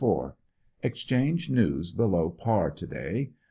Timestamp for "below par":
1.91-2.71